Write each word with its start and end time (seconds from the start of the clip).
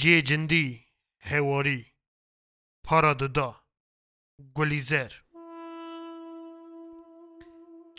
جی 0.00 0.22
جندی 0.28 0.64
هواری 1.30 1.80
پارادودا 2.86 3.48
گلیزر 4.58 5.12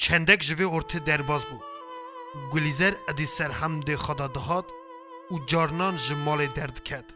چندک 0.01 0.39
جوی 0.47 0.63
ارت 0.71 0.91
درباز 1.09 1.43
بود 1.49 1.63
گلیزر 2.53 2.93
ادی 3.09 3.25
سرحمد 3.37 3.89
خدا 4.05 4.27
دهاد 4.35 4.65
او 5.29 5.35
جارنان 5.49 5.95
جمال 6.05 6.39
درد 6.57 6.77
کد. 6.87 7.07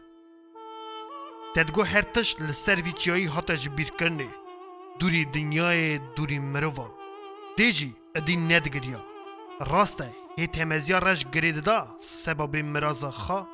تدگو 1.56 1.82
هر 1.92 2.02
تش 2.14 2.28
لسر 2.46 2.78
ویچیایی 2.86 3.26
هاتا 3.34 3.54
جبیر 3.62 3.90
کرنه 4.00 4.28
دوری 5.00 5.22
دنیای 5.34 5.98
دوری 6.16 6.38
مروان 6.52 6.90
دیجی 7.58 7.90
ادی 8.18 8.36
ندگریا 8.50 9.02
راسته 9.72 10.08
هی 10.38 10.46
تمزیا 10.54 10.98
رش 11.04 11.20
گرید 11.34 11.58
دا 11.66 11.80
سبب 12.24 12.52
مراز 12.74 13.04
خواه 13.04 13.53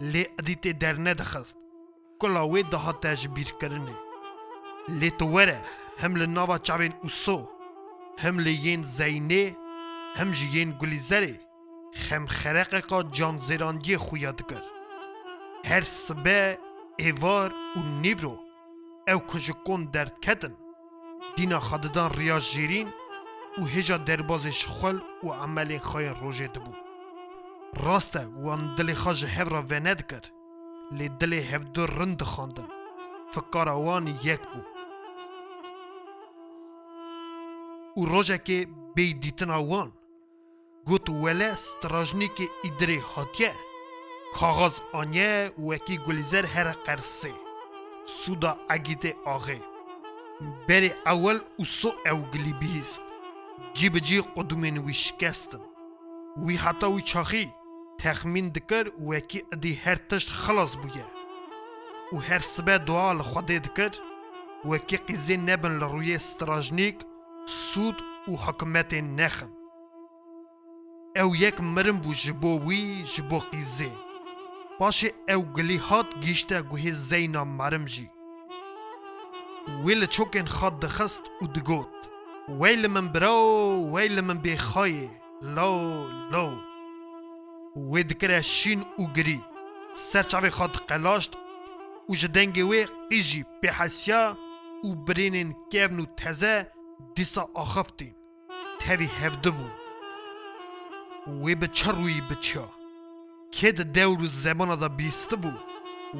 lê 0.00 0.24
edîtê 0.40 0.72
dernedixist 0.80 1.56
kula 2.20 2.42
wê 2.52 2.62
dihate 2.72 3.12
jibîrkirinê 3.22 3.96
lê 5.00 5.10
tu 5.18 5.26
were 5.34 5.58
hem 6.00 6.12
li 6.20 6.26
nava 6.36 6.56
çavên 6.66 6.92
ûso 7.08 7.38
hem 8.22 8.36
li 8.44 8.52
yên 8.64 8.82
zeynê 8.98 9.42
hem 10.18 10.28
ji 10.36 10.46
yên 10.56 10.70
gulîzerê 10.80 11.34
xemxereqeqa 12.04 12.98
canzerandiyê 13.16 13.98
xuya 14.06 14.32
dikir 14.38 14.64
her 15.68 15.82
sibe 16.04 16.40
êvar 17.08 17.50
û 17.76 17.78
nîvro 18.02 18.36
ew 19.12 19.20
ku 19.30 19.38
ji 19.44 19.54
kon 19.66 19.80
derdketin 19.94 20.54
dîna 21.36 21.58
xedidan 21.68 22.10
riya 22.18 22.38
jêrîn 22.52 22.88
û 23.58 23.60
hêja 23.74 23.98
derbazê 24.08 24.52
şixwel 24.60 24.98
û 25.24 25.28
emelên 25.46 25.82
xayên 25.90 26.16
rojê 26.22 26.48
dibû 26.56 26.72
راست 27.76 28.16
وان 28.42 28.74
دلی 28.74 28.94
خاج 28.94 29.24
هف 29.24 29.48
را 29.52 29.62
وند 29.62 30.06
کرد 30.06 30.30
لی 30.92 31.08
دلی 31.08 31.38
هف 31.40 31.64
دو 31.64 31.86
رند 31.86 32.22
خاندن 32.22 32.68
فکار 33.32 33.68
وان 33.68 34.06
یک 34.06 34.40
بو 34.40 34.60
او 37.96 38.06
روشه 38.06 38.38
که 38.38 38.66
بی 38.94 39.14
دیتن 39.14 39.50
وان 39.50 39.92
گوت 40.86 41.10
وله 41.10 41.54
ستراجنی 41.54 42.28
که 42.28 42.44
ایدری 42.64 42.96
حاتیه 42.98 43.54
کاغاز 44.34 44.80
آنیه 44.92 45.52
وکی 45.68 45.98
گلیزر 46.08 46.46
هر 46.46 46.72
قرسه 46.72 47.34
سودا 48.06 48.56
اگیت 48.68 49.06
آغه 49.24 49.62
بری 50.68 50.92
اول 51.06 51.40
او 51.56 51.64
سو 51.64 51.90
او 52.12 52.18
گلی 52.20 52.52
بیست 52.52 53.02
جی 53.74 53.90
قدم 54.00 54.32
قدومین 54.32 54.78
وی 54.78 54.92
شکستن 54.92 55.60
وی 56.36 56.56
حتا 56.56 56.90
وی 56.92 57.02
چاخی 57.02 57.52
تخمین 58.02 58.48
دکر 58.54 58.84
وکی 59.06 59.40
ادی 59.52 59.74
هر 59.84 59.96
تشت 60.08 60.30
خلاص 60.30 60.76
بویه 60.76 61.06
و 62.12 62.16
هر 62.16 62.38
سبه 62.38 62.76
دعا 62.78 63.12
لخوده 63.12 63.58
دکر 63.58 63.90
وکی 64.68 64.96
قیزه 64.96 65.36
نبن 65.36 65.72
لروی 65.80 66.14
استراجنیک 66.14 66.96
سود 67.46 68.02
و 68.28 68.36
حکمت 68.36 68.94
نخن 68.94 69.50
او 71.20 71.34
یک 71.36 71.60
مرم 71.60 71.98
بو 72.04 72.12
جبو 72.12 72.52
وی 72.66 73.02
جبو 73.14 73.38
قیزه 73.38 73.92
باشه 74.80 75.08
او 75.34 75.42
گلی 75.54 75.76
هات 75.76 76.08
گیشته 76.24 76.62
گوه 76.62 76.90
زینا 77.08 77.44
مرم 77.44 77.84
جی 77.84 78.08
ویل 79.84 80.06
چوکن 80.06 80.44
خاد 80.46 80.80
دخست 80.80 81.20
و 81.42 81.46
دگوت 81.46 81.92
ویل 82.60 82.86
من 82.88 83.08
براو 83.08 83.92
ویل 83.92 84.20
من 84.20 84.38
بخایه 84.38 85.10
لو 85.42 85.70
لو 86.32 86.69
وی 87.76 88.02
دکره 88.02 88.40
شین 88.42 88.80
و 88.98 89.04
گری 89.16 89.40
سر 89.94 90.22
چاوی 90.22 90.50
خود 90.50 90.70
قلاشت 90.76 91.32
و 92.08 92.14
جدنگ 92.14 92.64
وی 92.68 92.86
قیجی 93.10 93.44
به 93.62 93.72
حسیا 93.72 94.38
و 94.84 94.94
برینین 94.94 95.54
کیون 95.72 96.00
و 96.00 96.04
تزه 96.16 96.72
دیسا 97.14 97.48
آخفتین 97.54 98.14
تاوی 98.80 99.06
هفده 99.06 99.50
بون 99.50 99.70
وی 101.42 101.54
به 101.54 101.66
چه 101.66 101.92
روی 101.92 102.20
بچه 102.30 102.62
که 103.52 103.72
ده 103.72 103.82
دور 103.84 104.18
زمان 104.22 104.74
دا 104.78 104.88
بیسته 104.88 105.36
بو 105.36 105.50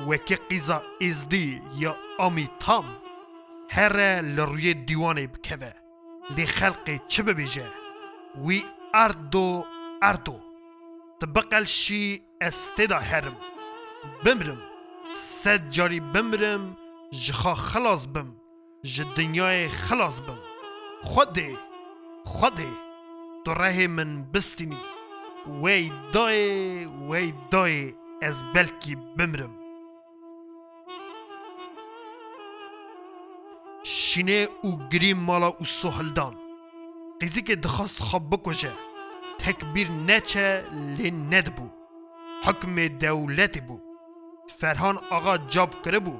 و 0.09 0.17
که 0.17 0.37
قیزا 0.37 0.83
ازدی 1.01 1.63
یا 1.79 1.97
آمی 2.19 2.49
تام 2.61 2.85
هر 3.71 4.21
لروی 4.21 4.75
دیوانه 4.75 5.27
بکوه 5.27 5.71
لی 6.37 6.47
خلقی 6.47 7.01
چه 7.09 7.23
ببیجه 7.23 7.67
وی 8.45 8.65
اردو 8.95 9.65
اردو 10.03 10.50
تبقل 11.21 11.67
شي 11.67 12.23
استدا 12.43 12.99
حرم 12.99 13.35
بمرم 14.25 14.59
صد 15.15 15.69
جاری 15.71 16.01
بمرم 16.01 16.75
جخا 17.13 17.55
خلاص 17.55 18.07
بم 18.07 18.35
ج 18.85 19.03
دنیای 19.17 19.69
خلاص 19.69 20.21
بم 20.21 20.39
خودی 21.03 21.57
خودی 22.25 22.69
تو 23.45 23.53
ره 23.55 23.87
من 23.87 24.33
بستینی 24.33 24.77
وی 25.63 25.93
دای 26.13 26.85
وی 26.85 27.35
دای 27.51 27.93
از 28.23 28.45
بلکی 28.53 28.97
بمرم 29.17 29.55
شینه 33.85 34.49
او 34.63 34.89
گریم 34.89 35.17
مالا 35.19 35.47
او 35.47 35.65
سهلدان 35.65 36.37
قیزی 37.21 37.43
که 37.43 37.57
دخواست 37.57 38.03
خواب 38.03 38.31
بکشه 38.31 38.71
تکبیر 39.45 39.89
نچه 40.07 40.65
لند 41.11 41.49
بو 41.57 41.67
حکم 42.45 42.77
دولت 43.07 43.59
بو 43.59 43.79
فرهان 44.59 44.97
آقا 45.17 45.37
جاب 45.53 45.71
کرده 45.85 45.99
بو 45.99 46.15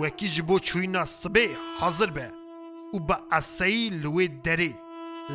وکی 0.00 0.28
جبو 0.34 0.58
چوینا 0.58 1.04
صبح 1.04 1.48
حاضر 1.80 2.10
به 2.10 2.28
و 2.94 2.98
با 2.98 3.16
عصایی 3.30 3.88
لوی 3.88 4.28
دری 4.28 4.74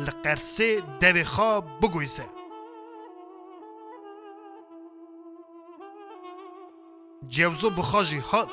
لقرسه 0.06 0.80
دوی 1.00 1.24
خواب 1.24 1.64
بگویزه 1.82 2.26
جوزو 7.28 7.70
بخاجی 7.70 8.18
هات 8.18 8.50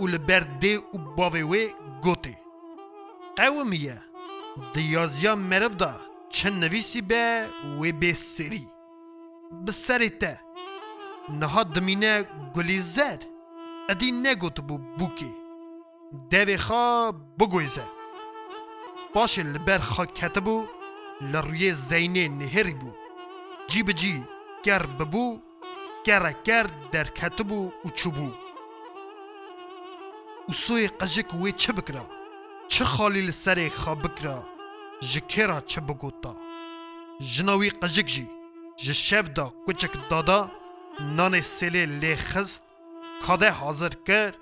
و 0.00 0.06
لبرده 0.06 0.78
و 0.78 0.98
باوی 1.16 1.42
وی 1.42 1.68
گوتی 2.02 2.36
قومیه 3.36 4.02
دیازیا 4.72 5.34
مرف 5.36 5.74
ده 5.76 6.09
چن 6.30 6.52
نویسی 6.52 7.02
به 7.02 7.48
و 7.80 7.92
به 7.92 8.12
سری 8.12 8.68
بسری 9.66 10.08
ته 10.10 10.40
نها 11.30 11.62
دمینه 11.62 12.26
گلی 12.56 12.80
زر 12.80 13.16
ادی 13.88 14.12
نگوت 14.12 14.60
بو 14.60 14.78
بوکی 14.78 15.32
دوی 16.30 16.56
خوا 16.56 17.12
بگویزه 17.38 17.84
باش 19.14 19.38
لبر 19.38 19.78
خوا 19.78 20.06
کتبو 20.06 20.66
لروی 21.20 21.72
زینه 21.74 22.28
نهری 22.28 22.74
بو 22.74 22.90
جی 23.68 23.82
بجی 23.82 24.26
گر 24.64 24.82
ببو 24.86 25.38
گر 26.04 26.34
گر 26.44 26.66
در 26.92 27.04
کتبو 27.04 27.70
و 27.84 27.88
چوبو 27.88 28.30
و 30.48 30.52
سوی 30.52 30.88
قجک 30.88 31.34
وی 31.34 31.52
چه 31.52 31.72
بکرا 31.72 32.06
چه 32.68 32.84
خالی 32.84 33.20
لسر 33.26 33.68
خوا 33.68 33.94
بکرا 33.94 34.59
جکرا 35.00 35.60
چه 35.60 35.80
بگوتا 35.80 36.34
جناوی 37.34 37.70
قجک 37.70 38.06
جی 38.14 38.26
جشب 38.84 39.24
دا 39.36 39.46
کچک 39.66 39.94
دادا 40.10 40.40
نان 41.16 41.34
سلی 41.56 41.84
لی 42.00 42.16
خست 42.16 42.62
کاده 43.22 43.50
حاضر 43.60 43.92
کر 44.06 44.32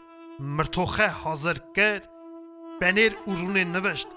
مرتوخه 0.41 1.09
حاضر 1.09 1.56
کر 1.77 2.00
بنیر 2.80 3.12
ارون 3.28 3.56
نوشت 3.56 4.09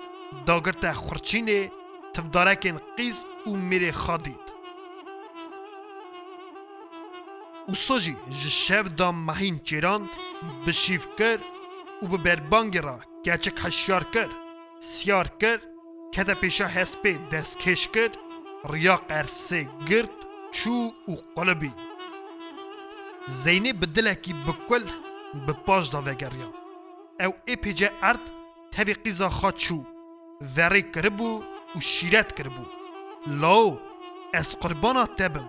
داگرت 0.48 0.84
خورچینه 1.04 1.72
تفدارکن 2.14 2.78
قیز 2.98 3.18
او 3.46 3.56
میره 3.70 3.92
خادید 3.92 4.46
او 7.68 7.74
ساجی 7.74 8.16
جشب 8.44 8.86
دا 9.00 9.12
مهین 9.12 9.60
چیران 9.68 10.10
بشیف 10.68 11.04
کر 11.20 11.40
او 12.02 12.08
به 12.26 12.36
را 12.86 12.98
گچک 13.26 13.58
هشیار 13.66 14.04
کر 14.14 14.30
سیار 14.80 15.28
کر 15.42 15.71
Ketepeşe 16.12 16.64
hespê 16.76 17.14
destkeş 17.32 17.82
kir, 17.94 18.12
riya 18.74 18.98
qersê 19.10 19.62
girt 19.88 20.12
çû 20.54 20.92
û 21.12 21.14
qilibî. 21.36 21.72
Zeynê 23.44 23.82
bi 23.82 23.96
dilekî 23.96 24.36
bikul 24.48 24.84
bi 25.48 25.54
paş 25.66 25.94
da 25.94 26.06
vegeriya. 26.06 26.50
Ew 27.20 27.34
êpêce 27.54 27.90
erd 28.02 28.20
tevê 28.74 28.96
qîza 29.04 29.28
xwe 29.28 29.50
çû, 29.64 29.80
verê 30.56 30.82
kiribû 30.94 31.32
û 31.76 31.82
şîret 31.82 32.32
kiribû. 32.40 32.64
Lao, 33.42 33.80
ez 34.34 34.56
qurbana 34.62 35.06
te 35.16 35.36
bim. 35.36 35.48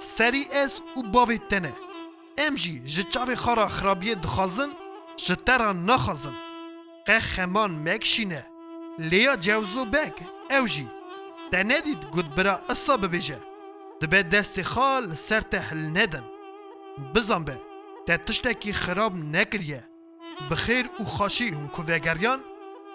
Serî 0.00 0.42
ez 0.64 0.82
û 0.96 1.00
bavê 1.14 1.48
te 1.48 1.62
ne. 1.62 1.70
Em 2.36 2.58
jî 2.58 2.82
ji 2.88 3.02
çavê 3.02 3.32
xwe 3.42 3.56
ra 3.56 3.62
xirabiyê 3.64 4.22
dixwazin, 4.22 4.70
ji 5.16 5.36
te 5.36 5.58
ra 5.58 5.72
naxwazin. 5.86 6.34
Qe 7.06 7.18
xeman 7.18 7.70
mekşîne. 7.70 8.49
لیا 9.00 9.34
جوزو 9.40 9.84
بک 9.92 10.20
او 10.56 10.66
جی 10.68 10.84
ته 11.50 11.62
ندید 11.62 12.04
گود 12.12 12.34
برا 12.34 12.60
اصا 12.70 12.96
ببیجه 12.96 13.38
دبه 14.00 14.22
دست 14.22 14.62
خال 14.62 15.14
سر 15.14 15.40
ته 15.40 15.58
حل 15.58 15.78
ندن 15.88 16.24
بزن 17.14 17.44
به 17.44 17.60
ته 18.06 18.16
تشتکی 18.16 18.72
خراب 18.72 19.14
نکریه 19.14 19.84
بخیر 20.50 20.90
و 21.00 21.04
خاشی 21.04 21.48
هم 21.48 21.68
که 21.68 21.82
وگریان 21.82 22.44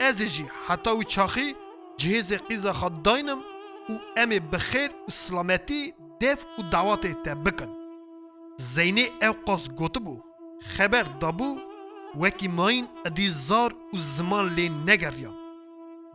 از 0.01 0.21
جی 0.21 0.45
حتی 0.67 0.89
و 0.91 1.03
چاخی 1.03 1.55
جهیز 1.97 2.33
قیزا 2.33 2.73
خود 2.73 3.03
داینم 3.03 3.39
و 3.89 3.97
ام 4.19 4.29
بخیر 4.29 4.89
و 5.07 5.11
سلامتی 5.11 5.93
دف 6.21 6.45
و 6.59 6.61
دعوات 6.71 7.07
ته 7.23 7.35
بکن 7.35 7.75
زینه 8.57 9.05
او 9.21 9.31
قاس 9.45 9.71
گوتو 9.71 9.99
بو 9.99 10.21
خبر 10.65 11.03
دابو 11.03 11.59
وکی 12.21 12.47
ماین 12.47 12.87
ادی 13.05 13.27
زار 13.29 13.73
و 13.93 13.97
زمان 13.97 14.53
لی 14.53 14.69
نگریان 14.69 15.44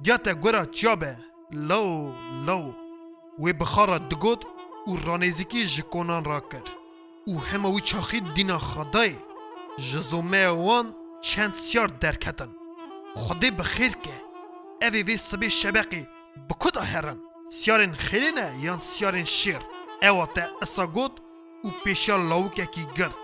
دیاته 0.02 0.32
گورا 0.42 0.64
چابه 0.78 1.16
لو 1.52 2.12
لو 2.46 2.72
و 3.38 3.52
بخارا 3.52 3.98
دگوت 3.98 4.44
و 4.86 4.90
رانیزیکی 5.06 5.66
جکونان 5.66 6.24
را 6.24 6.40
کرد 6.40 6.68
و 7.28 7.32
همه 7.38 7.68
و 7.68 7.80
چاخی 7.80 8.20
دینا 8.20 8.58
خدای 8.58 9.16
جزومه 9.78 10.46
وان 10.48 10.94
چند 11.20 11.54
سیار 11.54 11.86
درکتن 11.86 12.48
خدای 13.16 13.50
بخیر 13.50 13.88
که 13.88 14.22
اوی 14.88 15.02
وی 15.02 15.16
سبی 15.16 15.50
شبقی 15.50 16.08
بکدا 16.50 16.80
هرن 16.80 17.18
سیارین 17.50 17.92
خیرینه 17.92 18.54
یان 18.60 18.80
سیارین 18.80 19.24
شیر 19.24 19.58
اوه 20.02 20.26
تا 20.34 20.42
اسا 20.62 20.86
گوت 20.86 21.12
و 21.64 21.68
پیشا 21.84 22.16
لوکه 22.16 22.66
کی 22.66 22.86
گرد 22.98 23.16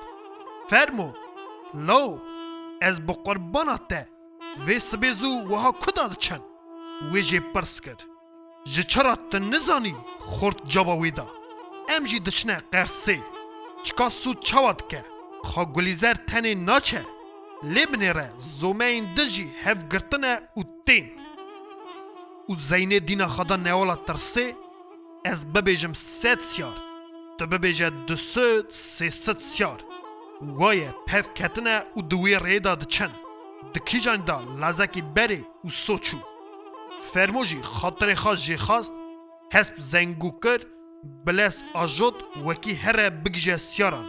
فرمو 0.70 1.12
لو 1.75 2.19
از 2.82 3.06
بقربانات 3.06 4.08
وی 4.67 4.79
سبیزو 4.81 5.40
وها 5.49 5.72
کدا 5.72 6.08
چند 6.08 6.40
وی 7.12 7.22
جی 7.22 7.38
پرس 7.54 7.76
کرد 7.87 8.02
ji 8.75 8.87
çara 8.87 9.16
te 9.31 9.40
nizanî 9.50 9.94
xort 10.40 10.66
cava 10.69 10.94
wê 11.02 11.16
da 11.16 11.26
em 11.90 12.06
jî 12.06 12.25
diçine 12.26 12.58
qersê 12.72 13.19
çika 13.84 14.04
sûd 14.20 14.40
çawa 14.44 14.78
dike 14.78 15.02
xa 15.48 15.62
gulîzer 15.62 16.16
tenê 16.28 16.66
naçe 16.66 17.02
lêbinê 17.75 18.14
re 18.16 18.31
zomeyên 18.60 19.16
din 19.16 19.28
jî 19.28 19.46
hevgirtine 19.64 20.34
û 20.58 20.60
tên 20.87 21.06
û 22.50 22.54
zeynê 22.70 23.08
dîna 23.08 23.26
xeda 23.34 23.56
newala 23.56 23.94
tirsê 24.06 24.54
ez 25.25 25.40
bibêjim 25.54 25.94
sed 25.94 26.40
syar 26.40 26.76
tu 27.38 27.44
bibêje 27.52 27.88
du 28.08 28.16
sed 28.16 28.66
sê 28.96 29.10
sed 29.10 29.38
syar 29.40 29.78
waye 30.58 30.88
pev 31.06 31.25
ketine 31.34 31.76
û 31.96 31.98
di 32.10 32.14
wê 32.22 32.37
rêda 32.46 32.81
diçen 32.81 33.10
di 33.75 33.81
kîjan 33.88 34.20
da 34.28 34.37
lazekî 34.60 35.02
berê 35.16 35.43
û 35.66 35.69
soçû 35.87 36.16
فرموجی 37.12 37.62
خاطر 37.62 38.14
خاص 38.14 38.43
جی 38.43 38.56
خواست 38.56 38.93
حسب 39.53 39.73
زنگو 39.79 40.31
کر 40.31 40.58
بلس 41.26 41.62
آجود 41.75 42.14
وکی 42.47 42.75
هر 42.75 43.11
بگجه 43.11 43.56
سیاران 43.56 44.06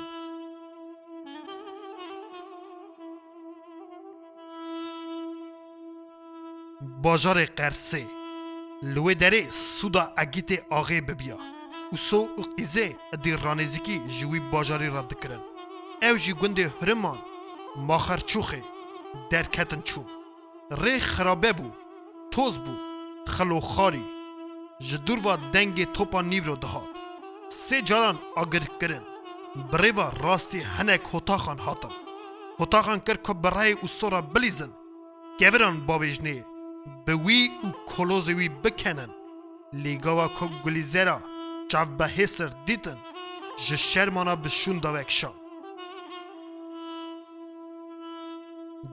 باجار 7.03 7.45
قرسه 7.45 8.07
لوی 8.83 9.15
دره 9.15 9.51
سودا 9.51 10.13
اگیت 10.17 10.49
آغی 10.69 11.01
ببیا 11.01 11.39
و 11.93 11.95
سو 11.95 12.29
اقیزه 12.37 12.95
دی 13.23 13.31
رانزیکی 13.43 14.01
جوی 14.19 14.39
باجاری 14.39 14.89
رابد 14.89 15.19
کرن 15.23 15.41
او 16.11 16.17
جی 16.17 16.33
گنده 16.33 16.73
هرمان 16.81 17.19
ماخر 17.75 18.17
چوخه 18.17 18.61
درکتن 19.29 19.81
چو 19.81 20.03
ری 20.71 20.99
خرابه 20.99 21.53
بو 21.53 21.69
توز 22.31 22.59
بو 22.59 22.86
خلوخاری 23.27 24.03
جدور 24.79 25.19
و 25.27 25.37
دنگ 25.53 25.91
توپا 25.91 26.21
نیو 26.21 26.43
رو 26.43 26.55
دهاد 26.55 26.87
سه 27.49 27.81
جاران 27.81 28.19
آگر 28.35 28.63
کرن 28.81 29.03
و 29.97 30.01
راستی 30.01 30.59
هنک 30.59 31.01
هتاخان 31.13 31.59
هاتن 31.59 31.89
هتاخان 32.59 32.99
کر 32.99 33.13
که 33.17 33.33
برای 33.33 33.77
اصورا 33.83 34.21
بلیزن 34.21 34.73
گوران 35.39 35.79
باویجنه 35.85 36.45
به 37.05 37.15
وی 37.15 37.49
او 37.63 37.71
کلوز 37.87 38.27
وی 38.29 38.49
بکنن 38.49 39.09
و 39.73 39.95
که 40.01 41.03
را 41.03 41.19
جو 41.69 41.85
به 41.97 42.07
حسر 42.07 42.49
دیدن 42.65 42.97
جشرمانا 43.67 44.35
بشون 44.35 44.77
داوکشان 44.79 45.33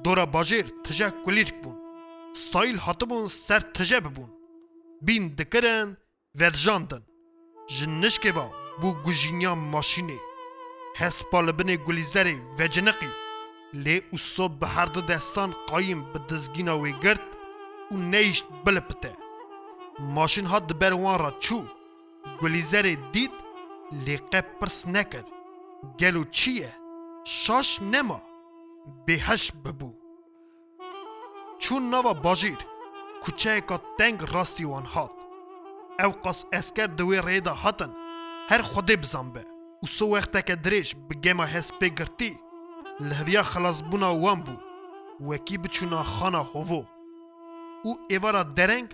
دورا 0.04 0.26
باجیر 0.26 0.66
تجه 0.84 1.10
گلیرک 1.10 1.54
بود 1.62 1.83
سایل 2.36 2.76
هاتبون 2.78 3.28
سر 3.28 3.60
تجه 3.60 4.00
ببون 4.00 4.30
بین 5.02 5.28
دکرن 5.38 5.96
ودجاندن، 6.40 7.02
جنشکی 7.76 8.30
و 8.36 8.40
بو 8.80 8.88
گجینیا 9.06 9.54
ماشینه 9.54 10.18
هسپال 10.96 11.46
بن 11.58 11.70
گلیزر 11.86 12.26
و 12.58 12.66
جنقی 12.66 13.10
لی 13.74 14.02
اوسو 14.12 14.48
به 14.48 14.66
هر 14.66 14.86
دو 14.86 15.00
دستان 15.00 15.50
قایم 15.68 16.12
به 16.12 16.18
دزگینا 16.18 16.78
وی 16.80 16.92
گرد 16.92 17.26
و 17.90 17.94
نیشت 17.96 18.44
بلپته 18.64 19.12
ماشین 20.00 20.46
ها 20.46 20.58
دبروان 20.58 21.18
را 21.18 21.30
چو 21.30 21.64
گلیزر 22.42 22.96
دید 23.12 23.32
لیقه 24.04 24.40
پرس 24.60 24.86
نکر. 24.86 25.24
گلو 26.00 26.24
چیه 26.24 26.72
شاش 27.26 27.82
نما 27.82 28.20
بهش 29.06 29.52
ببو 29.64 30.03
چون 31.58 31.90
ناوا 31.90 32.12
باجیر 32.12 32.58
کوچه 33.22 33.60
کا 33.60 33.76
تنگ 33.98 34.22
راستی 34.32 34.64
وان 34.64 34.84
هات 34.86 35.10
او 36.04 36.10
قاس 36.10 36.44
اسکر 36.52 36.86
دوی 36.86 37.20
ریدا 37.20 37.52
هاتن 37.52 37.90
هر 38.50 38.62
خودی 38.62 38.96
بزن 38.96 39.30
به 39.32 39.44
و 39.82 39.86
سو 39.86 40.16
وقتا 40.16 40.40
که 40.40 40.54
دریش 40.56 40.94
بگیما 41.10 41.44
هس 41.44 41.72
پی 41.72 41.90
گرتی 41.90 42.38
لحویا 43.00 43.42
خلاص 43.42 43.82
بونا 43.82 44.10
وان 44.16 44.42
بو 44.42 44.52
وکی 45.20 45.58
بچونا 45.58 46.02
خانا 46.02 46.38
هوو 46.42 46.84
او 47.84 47.96
ایوارا 48.10 48.42
درنگ 48.42 48.92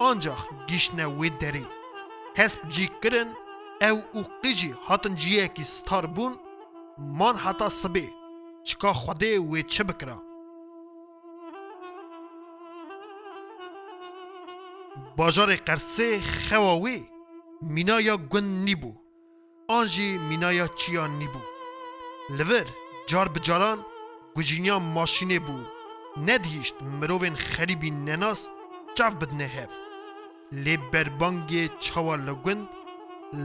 آنجا 0.00 0.36
گیشنه 0.68 1.06
وی 1.06 1.30
دری 1.30 1.66
هسب 2.38 2.68
جی 2.68 2.90
کرن 3.02 3.34
او 3.90 4.02
او 4.12 4.22
قیجی 4.42 4.70
هاتن 4.88 5.14
جیه 5.14 5.46
کی 5.46 5.64
ستار 5.64 6.06
بون 6.06 6.36
من 6.98 7.36
حتا 7.36 7.68
سبی 7.68 8.08
چکا 8.64 8.92
خوده 8.92 9.38
وی 9.38 9.62
چه 9.62 9.84
بکره 9.84 10.27
باژار 15.16 15.56
قرسه 15.66 16.06
خواوی 16.20 17.02
مینایا 17.74 18.16
گند 18.32 18.50
نیبو 18.66 18.92
آنجی 19.78 20.08
مینایا 20.28 20.66
چیان 20.80 21.10
نیبو 21.20 21.40
لور 22.36 22.66
جار 23.10 23.28
بجاران 23.34 23.78
گجینیا 24.36 24.76
ماشینه 24.96 25.38
بو 25.46 25.56
ندهیشت 26.26 26.74
مروین 27.00 27.36
خریبی 27.48 27.90
نناس 28.06 28.40
چاف 28.96 29.14
بدنه 29.20 29.44
هف 29.56 29.72
لی 30.64 30.76
بربانگ 30.92 31.50
چاوا 31.84 32.16
لگند 32.26 32.68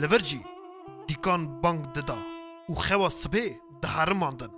لور 0.01 0.21
جی 0.29 0.41
دیکان 1.07 1.41
بانگ 1.61 1.81
ددا 1.95 2.19
و 2.69 2.73
خوا 2.85 3.09
سبه 3.09 3.45
دهار 3.81 4.13
ماندن 4.13 4.51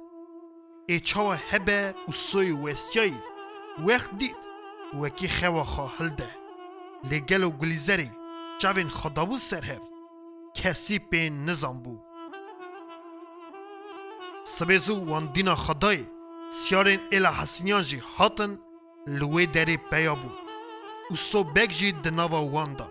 ای 0.90 1.00
چاوا 1.00 1.36
هبه 1.50 1.96
و 2.10 2.12
سوی 2.12 2.52
وستیایی 2.52 3.20
وقت 3.88 4.12
دید 4.18 4.38
وکی 5.02 5.28
خوا 5.28 5.64
خواهل 5.64 6.10
ده 6.10 6.45
لی 7.10 7.20
گلو 7.30 7.50
گلیزری 7.62 8.10
چاوین 8.62 8.90
خدابو 9.00 9.38
سرهف 9.38 9.82
کسی 10.58 10.98
پی 11.10 11.30
نزام 11.46 11.78
بو 11.84 11.96
سبیزو 14.58 14.96
وان 15.10 15.26
دینا 15.36 15.56
خدای 15.66 16.00
سیارین 16.64 17.02
ایلا 17.14 17.32
حسینیان 17.40 17.82
جی 17.90 18.00
هاتن 18.18 18.52
لوی 19.20 19.46
دری 19.56 19.78
پیا 19.92 20.16
بو 20.22 20.30
و 21.14 21.16
سو 21.30 21.40
بک 21.56 21.70
جی 21.80 21.90
دناوا 22.04 22.42
وان 22.56 22.72
دا 22.80 22.88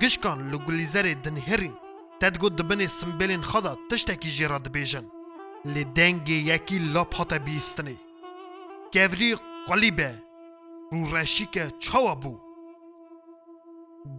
گشکان 0.00 0.38
لگلیزری 0.50 1.14
دن 1.24 1.36
هرین 1.48 1.74
تدگو 2.20 2.48
دبنی 2.58 2.86
سمبلین 2.98 3.42
خدا 3.50 3.72
تشتکی 3.90 4.30
جی 4.36 4.46
را 4.50 4.58
دبیجن 4.64 5.06
لی 5.72 5.84
دنگ 5.96 6.28
یکی 6.50 6.78
لاب 6.94 7.12
هاتا 7.18 7.38
بیستنی 7.46 7.96
گوری 8.94 9.30
قلیبه 9.68 10.10
رو 10.92 11.00
رشی 11.16 11.46
که 11.52 11.64
چاوا 11.84 12.14
بو 12.22 12.43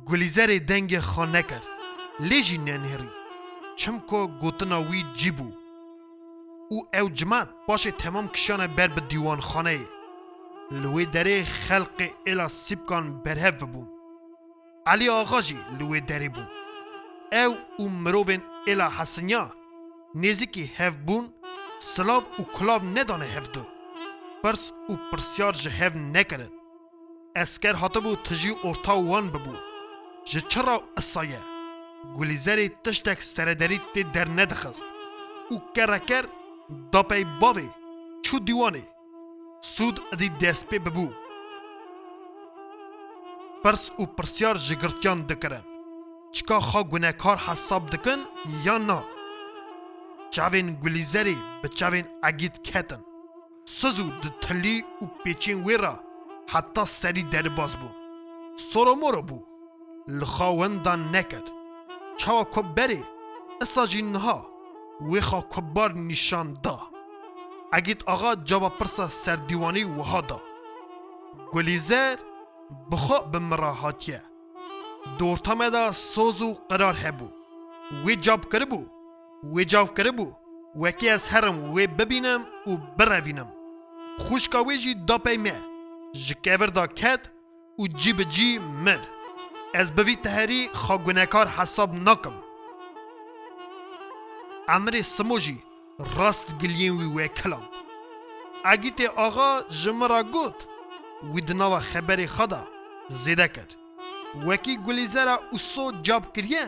گلیزر 0.06 0.60
دنگ 0.68 1.00
خانه 1.00 1.44
کرد 1.44 1.64
لیجی 2.20 2.58
ننهری 2.58 3.10
چم 3.78 4.00
که 4.00 4.28
گوتنا 4.42 4.82
وی 4.84 5.04
جی 5.14 5.32
بو 5.32 5.52
او 6.70 6.88
او 7.02 7.10
جمعت 7.10 7.50
تمام 8.00 8.28
کشان 8.28 8.68
بر 8.68 8.88
به 8.88 9.02
دیوان 9.02 9.40
خانه 9.40 9.80
لوی 10.72 11.06
دره 11.06 11.44
خلق 11.44 12.10
الا 12.28 12.48
سیبکان 12.48 13.22
برهب 13.24 13.58
بون 13.58 13.88
علی 14.88 15.10
آقا 15.10 15.42
جی 15.42 15.58
لوی 15.80 16.02
دره 16.02 16.30
بون 16.30 16.48
او 17.32 17.56
او 17.78 17.90
مروین 17.90 18.42
الا 18.68 18.90
حسنیا 18.90 19.52
نزیکی 20.16 20.64
هف 20.78 20.96
بون 20.96 21.34
سلاو 21.80 22.24
او 22.38 22.46
کلاو 22.46 22.82
ندانه 22.84 23.26
هف 23.26 23.50
دو 23.50 23.64
پرس 24.44 24.72
او 24.88 24.98
پرسیار 25.12 25.54
جه 25.54 25.70
هف 25.72 25.96
نکرن 25.96 26.50
اسکر 27.36 27.76
حتی 27.76 28.00
بو 28.02 28.16
تجی 28.16 28.56
ارتا 28.64 28.96
وان 29.02 29.30
ببو 29.30 29.75
ji 30.30 30.40
çira 30.50 30.76
qisayê 30.96 31.40
gulîzerê 32.18 32.70
tiştek 32.84 33.24
serederî 33.24 33.80
tê 33.94 34.14
dernedixist 34.14 34.86
û 35.54 35.74
kereker 35.76 36.26
dapey 36.94 37.24
bavê 37.42 37.68
çû 38.26 38.36
dîwanê 38.48 38.86
sûd 39.76 39.98
edî 40.16 40.28
destpê 40.42 40.78
bibû 40.86 41.08
pirs 43.64 43.84
û 44.02 44.16
pirsyar 44.16 44.56
ji 44.56 44.76
girtiyan 44.82 45.30
dikirin 45.30 45.66
çika 46.34 46.58
xa 46.70 46.82
gunekar 46.82 47.38
hesab 47.40 47.84
dikin 47.92 48.20
ya 48.66 48.78
na 48.88 49.00
çavên 50.34 50.68
gulîzerê 50.84 51.38
bi 51.64 51.68
çavên 51.78 52.06
egît 52.30 52.64
ketin 52.68 53.02
sizû 53.80 54.06
di 54.22 54.28
tilî 54.42 54.76
û 55.02 55.04
pêçên 55.24 55.58
wê 55.68 55.78
re 55.84 55.94
heta 56.54 56.86
serî 56.86 57.32
derbas 57.32 57.74
bûn 57.82 57.94
soromoro 58.72 59.20
bû 59.30 59.55
li 60.08 60.26
xawendan 60.26 61.12
nekir. 61.14 61.44
Çawa 62.18 62.44
kubberê 62.52 63.02
esa 63.62 63.88
jî 63.88 64.14
niha 64.14 64.38
wê 65.02 65.20
xa 65.20 65.50
kubbar 65.50 65.92
nîşan 65.96 66.64
da. 66.64 66.76
Egît 67.78 68.02
axa 68.08 68.46
cava 68.46 68.70
pirsa 68.70 69.08
serdîwanî 69.10 69.80
wiha 69.86 70.30
da. 70.30 70.40
Gulîzer 71.54 72.18
bixwe 72.92 73.34
bi 73.34 73.40
mira 73.40 73.84
hatiye. 73.84 74.22
Dortame 75.20 75.74
da 75.74 75.94
soz 75.94 76.42
û 76.42 76.56
qirar 76.70 76.96
hebû. 76.96 77.28
Wê 78.06 78.22
cab 78.22 78.42
kiribû, 78.52 78.82
wê 79.44 79.68
cav 79.68 79.86
kiribû, 79.86 80.28
wekî 80.74 81.10
ez 81.10 81.32
herim 81.32 81.58
wê 81.76 81.86
bibînim 82.00 82.42
û 82.68 83.00
birevînim. 83.00 83.48
Xuşka 84.30 84.58
wê 84.60 84.78
jî 84.78 85.08
dapey 85.08 85.38
me, 85.38 85.56
ji 86.14 86.36
kevirda 86.42 86.88
ket 86.88 87.32
û 87.80 87.90
cî 87.98 88.18
bi 88.18 88.30
cî 88.30 88.60
mir. 88.60 89.02
ez 89.82 89.88
bivî 89.98 90.16
teherî 90.26 90.62
xwegûnekar 90.84 91.48
hesab 91.58 91.92
nakim. 92.08 92.36
Emirê 94.76 95.04
Simo 95.16 95.38
jî 95.46 95.58
rast 96.18 96.48
giliyên 96.62 96.96
wî 97.02 97.08
wekilam. 97.20 97.66
Egîtê 98.74 99.08
axa 99.26 99.50
ji 99.82 99.92
min 100.00 100.10
ra 100.10 100.22
got 100.22 100.58
wî 101.34 101.40
di 101.48 101.54
nava 101.62 101.80
xeberê 101.92 102.28
xwe 102.36 102.48
da 102.50 102.62
zêde 103.24 103.48
kir. 103.56 103.70
Wekî 104.48 104.76
gulîzera 104.86 105.36
ûso 105.58 105.86
cab 106.08 106.24
kiriye 106.36 106.66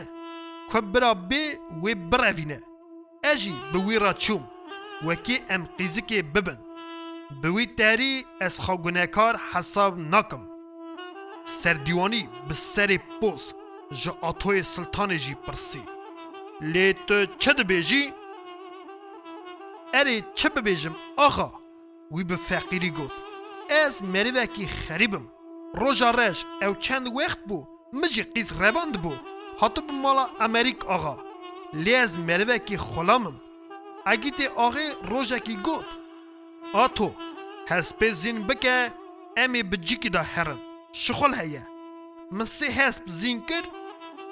ku 0.70 0.78
bira 0.94 1.12
bê 1.30 1.44
wê 1.82 1.92
birevîne. 2.12 2.60
Ez 3.30 3.38
jî 3.40 3.52
bi 3.72 3.78
wî 3.88 4.00
ra 4.00 4.12
çûm 4.24 4.42
wekî 5.00 5.36
em 5.54 5.62
qîzikê 5.78 6.20
bibin. 6.34 6.58
Bi 7.42 7.48
wî 7.56 7.76
terî 7.76 8.24
ez 8.40 8.54
xwegûnekar 8.62 9.34
hesab 9.52 9.92
nakim. 10.14 10.42
سەردیوانی 11.60 12.26
bi 12.48 12.54
serê 12.54 12.98
poz 13.20 13.52
ji 13.90 14.10
atoyê 14.22 14.62
siltanê 14.74 15.18
jî 15.24 15.34
pirsî 15.44 15.80
lê 16.72 16.86
tu 17.06 17.18
çi 17.42 17.50
dibêjî 17.58 18.02
erê 20.00 20.16
çi 20.38 20.48
bibêjim 20.54 20.94
axa 21.26 21.50
wî 22.14 22.22
bi 22.28 22.36
feqîrî 22.48 22.90
got 22.98 23.12
ez 23.84 23.94
merivekî 24.14 24.64
xerîbim 24.82 25.26
roja 25.80 26.10
reş 26.18 26.38
ew 26.64 26.74
çend 26.84 27.06
wext 27.18 27.40
bû 27.48 27.58
min 28.00 28.08
jî 28.14 28.24
qîz 28.34 28.48
revan 28.62 28.88
dibû 28.94 29.12
hatibim 29.60 29.96
mala 30.04 30.30
Amerîk 30.46 30.80
axa 30.96 31.16
lê 31.84 31.94
ez 32.04 32.12
merivekî 32.28 32.74
xulamim 32.90 33.36
egîtê 34.12 34.46
axê 34.64 34.86
rojekî 35.10 35.56
got 35.66 35.86
ato 36.84 37.10
hespê 37.70 38.08
zîn 38.20 38.38
bike 38.48 38.78
em 39.42 39.54
ê 39.60 39.62
bi 39.72 39.76
cikî 39.86 40.12
da 40.12 40.22
herin 40.22 40.60
شخل 40.92 41.32
هەیە 41.40 41.62
من 42.32 42.44
سێ 42.46 42.68
هەست 42.78 43.02
زین 43.20 43.38
کرد 43.48 43.68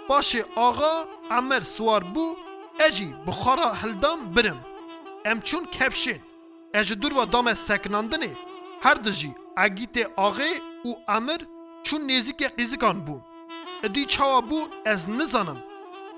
باشێ 0.08 0.42
ئاغا 0.56 0.94
ئەمەر 1.30 1.62
سوار 1.74 2.02
بوو 2.14 2.36
ئەجی 2.80 3.08
بخارا 3.26 3.68
هەلدام 3.82 4.20
برم 4.34 4.60
ئەم 5.26 5.38
چون 5.48 5.64
کەپشێن 5.76 6.20
ئەژ 6.74 6.88
دووروە 7.02 7.24
دامە 7.34 7.54
سەکناندنێ 7.68 8.32
هەر 8.84 8.96
دژی 9.06 9.32
ئەگیتێ 9.58 10.04
ئاغێ 10.18 10.52
و 10.88 10.90
ئەمر 11.08 11.40
چون 11.86 12.00
نێزیکە 12.10 12.48
قیزیکان 12.56 12.96
بوون 13.06 13.22
ئەدی 13.82 14.04
چاوا 14.12 14.40
بوو 14.48 14.72
ئەز 14.86 15.02
نزانم 15.18 15.60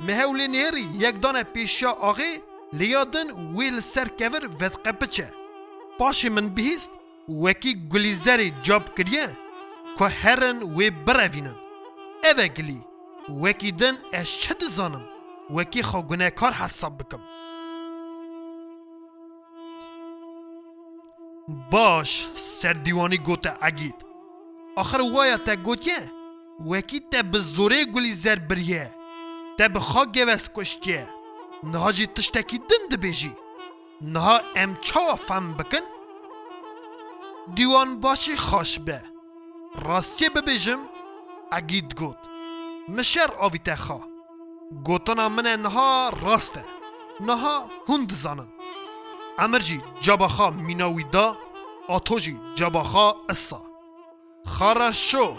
مهەولێ 0.06 0.46
نێری 0.54 0.86
یەکدانە 1.04 1.42
پێشیا 1.54 1.92
ئاغێ 2.04 2.32
لیادن 2.78 3.28
وێ 3.56 3.68
li 3.76 3.82
ser 3.92 4.08
kevir 4.20 4.44
vedqe 4.60 4.92
biçe. 5.00 5.28
Paşê 5.98 6.28
min 6.36 6.46
bihîst 6.56 6.90
wekî 7.44 7.72
gulîzerê 7.90 8.48
cap 8.66 8.84
kiriye 8.96 9.26
کە 9.98 10.08
هەرن 10.22 10.58
وی 10.76 10.88
بڕەڤینن 11.06 11.58
ئەوە 12.24 12.46
گلی 12.56 12.80
وەکی 13.42 13.70
دن 13.80 13.94
ئەش 14.14 14.30
چ 14.42 14.44
دزانم 14.60 15.04
وەکی 15.56 15.82
کار 16.40 16.52
حساب 16.60 16.92
بکم 16.98 17.22
باش 21.72 22.10
سردیوانی 22.58 23.18
گوته 23.26 23.52
ئەگیت 23.64 23.98
آخر 24.82 25.00
وایە 25.14 25.38
تە 25.46 25.54
گوتیە 25.66 26.00
وەکی 26.70 27.00
تە 27.10 27.20
بە 27.32 27.40
گلی 27.58 27.84
گولی 27.94 28.14
زەربریە 28.24 28.86
تە 29.56 29.64
بە 29.74 29.80
خا 29.88 30.02
گەوەس 30.16 30.44
کوشتیە 30.56 31.04
نهاجی 31.72 32.06
تشتێکی 32.16 32.58
دن 32.68 32.82
دبیجی 32.90 33.32
نها 34.14 34.38
ئەم 34.56 35.44
بکن 35.58 35.84
دیوان 37.56 37.90
باشی 38.02 38.36
خۆش 38.48 38.72
بە 38.86 38.98
راستیه 39.76 40.30
ببیجم 40.30 40.78
اگید 41.52 41.94
گوت 41.96 42.16
مشر 42.88 43.30
آویته 43.38 43.76
خوا 43.76 44.00
گوتنا 44.84 45.28
من 45.28 45.46
نها 45.46 46.08
راسته 46.22 46.64
نها 47.20 47.70
هند 47.88 48.12
زانن 48.12 48.48
امرجی 49.38 49.80
جباخا 50.00 50.50
میناوی 50.50 51.04
دا 51.12 51.38
آتوجی 51.88 52.40
جباخا 52.54 53.12
اصا 53.28 53.62
خارش 54.46 55.10
شو 55.12 55.36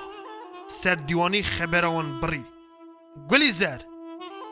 سر 0.67 0.95
دیوانی 0.95 1.41
خبروان 1.41 2.19
بری 2.21 2.45
گلی 3.29 3.51
زر 3.51 3.81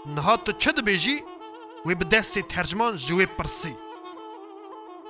نها 0.07 0.37
تو 0.37 0.51
چه 0.51 0.71
بیجی 0.71 1.23
و 1.85 1.95
به 1.95 2.05
دست 2.05 2.39
ترجمان 2.39 2.95
جوی 2.95 3.25
پرسی 3.25 3.77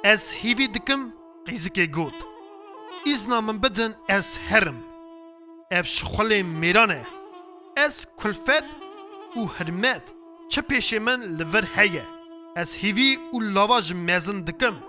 از 0.03 0.31
هیوی 0.31 0.67
دکم 0.67 1.13
قیزک 1.45 1.79
گوت 1.79 2.13
ایزنا 3.05 3.41
من 3.41 3.57
بدن 3.57 3.95
از 4.09 4.37
هرم 4.37 4.83
اف 5.71 5.85
شخل 5.87 6.41
میرانه 6.41 7.07
از 7.77 8.07
کلفت 8.17 8.63
و 9.35 9.39
هرمت 9.45 10.01
چه 10.49 10.61
پیش 10.61 10.93
من 10.93 11.21
لور 11.23 11.63
هیه 11.75 12.07
از 12.55 12.73
هیوی 12.73 13.15
و 13.33 13.37
لاواج 13.41 13.93
مزن 13.93 14.41
دکم 14.41 14.83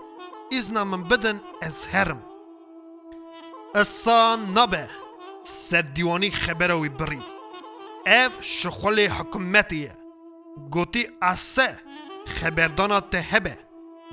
ایزنا 0.51 0.83
من 0.83 1.03
بدن 1.03 1.41
از 1.61 1.85
هرم 1.85 2.23
اصا 3.75 4.35
نبه 4.55 4.89
سردیوانی 5.43 6.29
خبروی 6.29 6.89
بری 6.89 7.19
اف 8.05 8.43
شخل 8.43 9.07
حکومتیه 9.07 9.97
گوتی 10.71 11.07
اصه 11.21 11.79
خبردانا 12.27 12.99
تهبه 12.99 13.57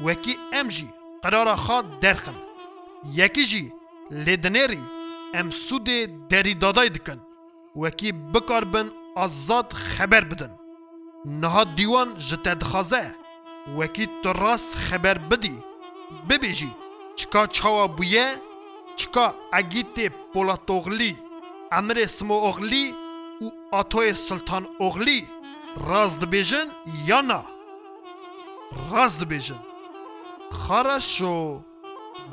وکی 0.04 0.38
امجی 0.52 0.88
قرار 1.22 1.54
خوا 1.56 1.80
درخم 1.82 2.34
یکی 3.14 3.46
جی 3.46 3.72
لê 4.10 4.36
dinerî 4.42 4.80
em 5.34 5.48
sûdê 5.66 5.98
derîdadayê 6.30 6.94
dikin 6.94 7.18
wekî 7.74 8.10
bikarbin 8.34 8.88
azad 9.16 9.70
xeber 9.96 10.30
bidin. 10.30 10.52
Niha 11.24 11.76
dîwan 11.76 12.08
ji 12.26 12.42
te 12.42 12.60
dixwaze 12.60 12.96
e. 12.98 13.10
wekî 13.78 14.06
tu 14.22 14.30
rast 14.44 14.74
xeber 14.88 15.30
bidî 15.30 15.54
bibêjî 16.28 16.70
çika 17.16 17.46
çawa 17.46 17.86
bûye 17.98 18.28
çika 18.96 19.26
egîtê 19.60 20.08
polatoglî 20.32 21.12
emirê 21.78 22.06
smooglî 22.18 22.84
û 23.44 23.46
atoyê 23.80 24.14
sultan 24.14 24.64
oglî 24.78 25.20
rast 25.90 26.16
dibêjin 26.22 26.68
ya 27.06 27.20
na 27.28 27.42
rast 28.92 29.20
dibêjin 29.22 29.60
xaraş 30.62 31.04
şo 31.16 31.34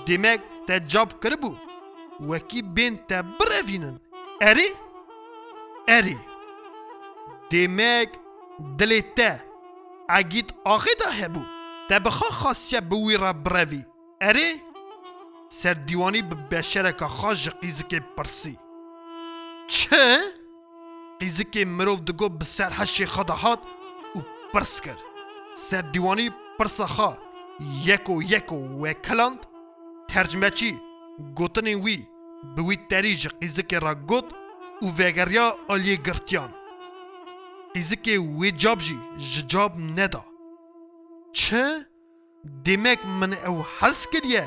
demek 0.07 0.41
te 0.67 0.75
job 0.91 1.09
kiribû 1.21 1.51
wekî 2.29 2.61
bên 2.75 2.93
te 3.09 3.19
birevînin 3.39 3.95
erê 4.49 4.69
erê 5.97 6.17
demek 7.51 8.09
dilê 8.79 9.01
te 9.17 9.31
egît 10.19 10.49
axê 10.73 10.93
da 10.99 11.09
hebû 11.19 11.43
te 11.89 11.95
bi 12.05 12.09
xwe 12.17 12.29
xasiye 12.41 12.81
bi 12.91 12.95
wî 13.05 13.15
re 13.25 13.33
birevî 13.45 13.81
erê 14.29 14.49
serdîwanî 15.59 16.21
bi 16.31 16.35
beşereka 16.51 17.05
xwe 17.17 17.33
ji 17.41 17.51
qîzikê 17.61 17.99
pirsî 18.15 18.53
çi 19.73 20.09
qîzikê 21.19 21.63
mirov 21.77 21.99
digot 22.07 22.31
bi 22.41 22.45
ser 22.55 22.71
heşê 22.79 23.05
xwe 23.13 23.27
de 23.27 23.33
hat 23.43 23.59
û 24.17 24.19
pirs 24.53 24.79
kir 24.85 24.99
serdîwanî 25.67 26.27
pirsa 26.57 26.85
xwe 26.93 27.11
yeko 27.87 28.21
yeko 28.31 28.57
wekiland 28.83 29.39
ترجمەچی 30.11 30.71
گوتنی 31.37 31.75
وی 31.85 31.97
بوی 32.55 32.77
تەریژ 32.89 33.21
قیزکێ 33.39 33.77
ڕگوت 33.85 34.27
و 34.85 34.87
vêgeriya 34.97 35.47
aliyê 35.73 35.95
girtiyan. 36.05 36.51
Qîzikê 37.73 38.15
wê 38.39 38.49
cab 38.61 38.79
jî 38.79 38.95
ji 39.19 39.47
cab 39.47 39.71
neda. 39.95 40.21
Çi? 41.33 41.63
Demek 42.45 42.99
min 43.19 43.31
ew 43.31 43.59
hez 43.79 44.05
kiriye, 44.05 44.45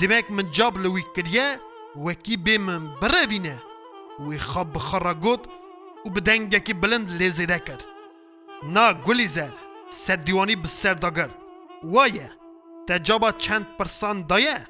demek 0.00 0.30
min 0.30 0.50
cab 0.52 0.76
li 0.84 0.88
wî 0.96 1.02
kiriye 1.14 1.58
wekî 1.94 2.34
bê 2.44 2.58
min 2.58 2.82
birevîne. 3.02 3.56
Wê 4.18 4.36
xa 4.50 4.74
bixara 4.74 5.12
got 5.12 5.40
û 6.04 6.16
bi 6.16 6.26
dengekî 6.26 6.82
bilind 6.82 7.08
lêzêde 7.20 7.64
kir. 7.66 7.86
Na 8.74 8.92
gulî 9.06 9.28
zer, 9.28 9.52
serdiwanî 9.90 10.64
bi 10.64 10.68
serdagirt. 10.68 11.30
Waye, 11.82 12.30
te 12.88 13.00
caba 13.04 13.32
çend 13.38 13.64
pirsan 13.78 14.28
daye? 14.28 14.62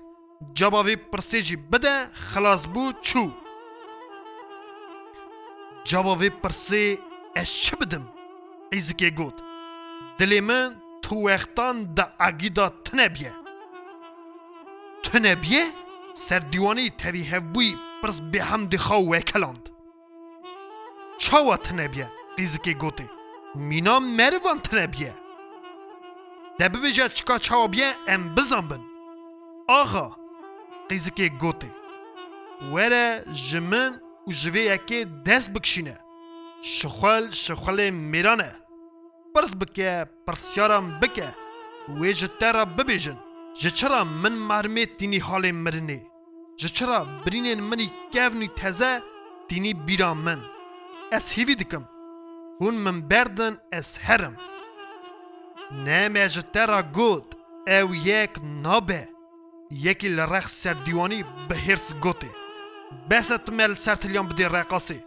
جوابی 0.55 0.97
پرسیجی 0.97 1.57
بده 1.57 2.11
خلاص 2.15 2.67
بو 2.67 2.93
چو 3.03 3.31
جوابی 5.85 6.31
پرسی 6.31 6.99
اش 7.37 7.63
چه 7.63 7.77
بدم 7.77 8.09
ایزکی 8.73 9.11
گوت 9.11 9.35
دلی 10.19 10.41
من 10.41 10.77
تو 11.03 11.17
وقتان 11.29 11.95
دا 11.95 12.07
اگیدا 12.21 12.69
تنبیه 12.69 13.33
تنبیه 15.03 15.65
سر 16.15 16.39
دیوانی 16.39 16.91
تاوی 16.91 17.23
هفبوی 17.23 17.77
پرس 18.03 18.21
به 18.21 18.43
هم 18.43 18.67
دخوا 18.67 19.01
وکلاند 19.01 19.71
چاوا 21.19 21.57
تنبیه 21.57 22.13
ایزکی 22.39 22.75
گوتی 22.75 23.09
مینا 23.55 23.99
مروان 24.01 24.59
تنبیه 24.61 25.15
دبی 26.59 26.79
بجا 26.79 27.09
چکا 27.09 27.39
چاوا 27.39 27.67
بیه 27.67 27.95
ام 28.09 28.35
بزن 28.35 28.61
بن 28.69 28.81
آقا 29.69 30.17
قیزکێ 30.89 31.29
گوتی 31.43 31.71
وەرە 32.73 33.07
ji 33.49 33.61
min 33.71 33.91
û 34.29 34.31
ji 34.41 34.49
vê 34.55 34.65
yekê 34.73 35.01
dest 35.27 35.49
bikişîne 35.55 35.97
şixwel 36.75 37.25
şixwelê 37.43 37.89
mêran 38.13 38.41
e 38.51 38.53
pirs 39.33 39.53
bike 39.61 39.93
pirsyaran 40.27 40.87
bike 41.03 41.29
wê 41.99 42.11
ji 42.19 42.29
te 42.41 42.51
re 42.55 42.65
bibêjin 42.77 43.19
ji 43.61 43.71
çira 43.79 44.03
min 44.23 44.37
mermê 44.51 44.85
tînî 44.99 45.21
halê 45.29 45.53
mirinê 45.65 46.01
ji 46.61 46.69
çira 46.77 47.01
birînên 47.25 47.61
minî 47.71 47.87
kevnî 48.13 48.49
teze 48.61 48.93
tînî 49.49 49.73
bîra 49.87 50.13
min 50.27 50.41
ez 51.19 51.27
hêvî 51.37 51.55
dikim 51.61 51.85
hûn 52.61 52.75
min 52.85 52.97
berdin 53.11 53.55
ez 53.79 53.91
herim 54.07 54.37
neme 55.85 56.27
ji 56.35 56.43
te 56.55 56.65
ra 56.69 56.81
got 56.97 57.27
ew 57.79 57.89
yek 58.11 58.31
nabe 58.65 59.03
یکی 59.83 60.09
لرخ 60.09 60.49
سردیوانی 60.49 61.23
به 61.49 61.57
گوت. 62.01 62.03
گوته 62.05 62.29
گوتێ 63.11 63.31
مل 63.31 63.39
تمەل 63.47 63.73
سەرتلیان 63.85 64.27
بدێ 64.31 64.47
ڕێقاسی 64.55 64.99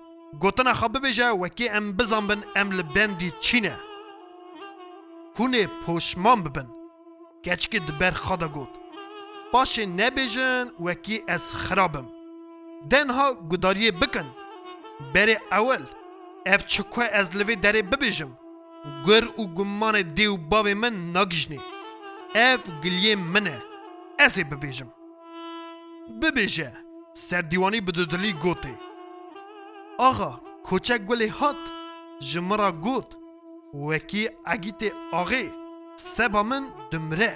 گوتنە 0.42 0.74
خە 0.80 0.88
ببێژە 0.94 1.30
وەکی 1.42 1.72
ئەم 1.74 1.86
بزان 1.98 2.24
بن 2.30 2.42
ام 2.60 2.68
لبندی 2.78 2.90
بەندی 2.94 3.30
چینە 3.44 3.76
هوێ 5.38 5.64
ببن 6.46 6.68
کەچکی 7.46 7.80
دبەر 7.88 8.14
خدا 8.26 8.48
گوت 8.56 8.72
پاشێ 9.52 9.84
نبیجن 10.00 10.66
وکی 10.86 11.18
از 11.36 11.44
خرابم 11.62 12.08
دنها 12.92 13.28
گداریه 13.52 13.92
بکن 14.02 14.28
بره 15.14 15.38
اول 15.58 15.84
اف 16.52 16.62
چکوه 16.72 17.06
از 17.20 17.28
لەوێ 17.38 17.56
دره 17.64 17.82
ببیجم 17.92 18.32
گر 19.08 19.24
او 19.38 19.44
گمان 19.58 19.96
دیو 20.18 20.34
و 20.52 20.64
من 20.82 20.96
نەگژنێ 21.16 21.60
اف 22.50 22.62
گلیه 22.84 23.16
منه 23.34 23.58
ئەسێ 24.24 24.44
ببێژم 24.52 24.90
ببێژە 26.22 26.72
سەردیوانی 27.28 27.82
بدودلی 27.88 28.34
گوتێ 28.44 28.76
ئاغا 30.02 30.32
کۆچەک 30.68 31.02
گوێ 31.10 31.30
هات 31.40 31.62
ji 32.30 32.40
min 32.48 32.58
re 32.62 32.70
got 32.88 33.10
wekî 33.88 34.24
egîtê 34.54 34.90
axê 35.22 35.46
seba 36.14 36.44
min 36.50 36.64
dimire 36.92 37.34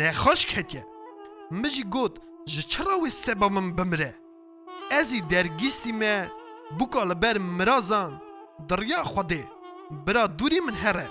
nexweş 0.00 0.42
ketiye 0.50 0.84
min 1.60 1.70
jî 1.76 1.84
got 1.94 2.14
ji 2.52 2.62
çira 2.70 2.96
wê 3.02 3.10
seba 3.24 3.48
min 3.56 3.66
bimire 3.78 4.12
ez 5.00 5.08
î 5.18 5.20
dergîstî 5.30 5.92
me 6.00 6.14
bûka 6.78 7.02
li 7.10 7.16
ber 7.22 7.36
mirazan 7.58 8.12
diriya 8.68 9.00
Xwedê 9.08 9.42
bira 10.06 10.24
dûrî 10.38 10.60
min 10.66 10.76
here 10.84 11.06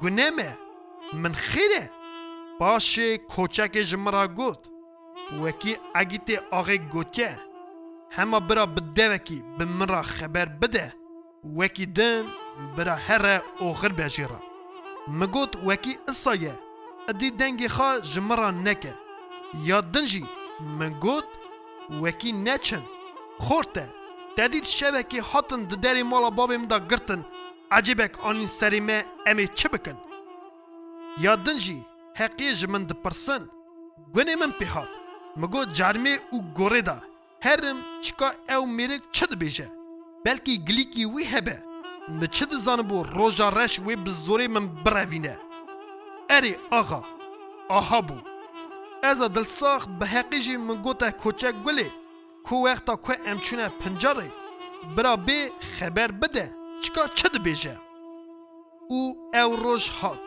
gune 0.00 0.30
me 0.36 0.48
min 1.22 1.32
xêr 1.52 1.70
e 1.82 1.84
Paşê 2.60 3.08
koçekê 3.28 3.82
ji 3.88 3.96
min 4.04 4.12
ra 4.12 4.24
got. 4.38 4.60
Wekî 5.30 5.74
egîtê 6.00 6.36
axê 6.58 6.90
gotiye. 6.92 7.34
Hema 8.10 8.48
bira 8.48 8.76
bi 8.76 8.80
devekî 8.96 9.38
bi 9.58 9.64
min 9.66 9.88
ra 9.88 10.00
xeber 10.00 10.62
bide. 10.62 10.92
Wekî 11.42 11.96
din 11.96 12.26
bira 12.76 12.96
here 12.98 13.42
oxir 13.60 13.90
bejê 13.98 14.26
ra. 14.30 14.40
Mi 15.12 15.24
got 15.24 15.52
wekî 15.52 15.94
isa 16.08 16.34
ye. 16.34 16.52
Edî 17.08 17.28
dengê 17.40 17.66
xwe 17.74 18.04
ji 18.04 18.20
min 18.20 18.36
ra 18.38 18.52
neke. 18.52 18.92
Ya 19.64 19.94
din 19.94 20.06
jî 20.06 20.22
min 20.78 21.00
got 21.00 21.28
wekî 21.88 22.44
neçin. 22.44 22.82
Xor 23.40 23.62
te. 23.64 23.86
Tedît 24.36 24.66
şevekî 24.66 25.20
hatin 25.20 25.70
di 25.70 25.74
derê 25.74 26.02
mala 26.02 26.26
bavê 26.28 26.58
min 26.58 26.70
da 26.70 26.78
girtin. 26.78 27.24
Ecebek 27.78 28.24
anî 28.24 28.44
serê 28.58 28.80
me 28.80 29.06
em 29.26 29.38
ê 29.38 29.54
çi 29.54 29.72
bikin? 29.72 29.96
Ya 31.20 31.46
din 31.46 31.58
jî 31.58 31.76
حقیج 32.18 32.64
من 32.70 32.84
د 32.90 32.96
پرسن 33.02 33.44
گونه 34.14 34.34
من 34.38 34.50
پیهات 34.60 35.38
مگو 35.42 35.64
جرمه 35.80 36.14
او 36.32 36.40
گوره 36.56 36.80
دا 36.88 36.96
هرم 37.44 37.82
چکا 38.04 38.28
او 38.56 38.66
میرک 38.76 39.02
چد 39.16 39.34
بیشه 39.40 39.66
بلکی 40.24 40.54
گلیکی 40.68 41.04
وی 41.04 41.24
هبه 41.32 41.58
مه 42.18 42.26
چه 42.36 42.44
دزانه 42.52 42.82
بو 42.90 42.98
روژا 43.16 43.48
رش 43.50 43.74
وی 43.86 43.96
بزوری 43.96 44.48
من 44.54 44.66
بروینه 44.84 45.36
اری 46.36 46.54
آقا 46.80 47.02
آها 47.68 48.00
بو 48.02 48.16
از 49.02 49.22
دلساخ 49.22 49.86
به 49.98 50.06
حقیجی 50.06 50.56
من 50.56 50.82
گوته 50.82 51.10
کوچه 51.22 51.50
گلی 51.52 51.86
کو 52.46 52.56
وقتا 52.64 52.96
که 53.06 53.14
امچونه 53.30 53.68
پنجاره 53.80 54.32
برا 54.96 55.16
بی 55.16 55.38
خبر 55.76 56.10
بده 56.12 56.54
چکا 56.82 57.06
چد 57.06 57.42
بیشه 57.42 57.78
او 58.88 59.02
او 59.42 59.56
روژ 59.56 59.88
هات 59.88 60.24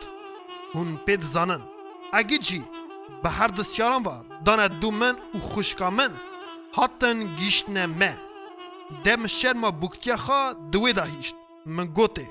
هون 0.74 0.96
پید 1.06 1.22
زانن 1.22 1.62
اگه 2.16 2.38
جی 2.38 2.64
به 3.22 3.30
هر 3.30 3.46
دستیاران 3.46 4.02
و 4.02 4.10
دانه 4.44 4.68
دو 4.68 4.90
من 4.90 5.12
و 5.34 5.38
خوشکا 5.38 5.90
من 5.90 6.10
هاتن 6.74 7.24
گیشتن 7.38 7.86
من 7.86 8.16
دم 9.04 9.26
شرما 9.26 9.70
بوکتیا 9.70 10.16
خوا 10.16 10.52
دوی 10.52 10.92
دا 10.92 11.02
هیشت 11.02 11.34
من 11.66 11.84
گوته 11.86 12.26